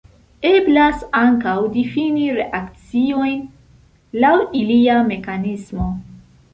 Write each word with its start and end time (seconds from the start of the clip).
Eblas 0.51 1.03
ankaŭ 1.19 1.53
difini 1.75 2.25
reakciojn 2.39 3.39
laŭ 4.25 4.35
ilia 4.65 5.01
mekanismo. 5.15 5.97